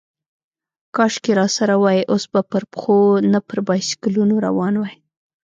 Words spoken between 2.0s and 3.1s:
اوس به پر پښو،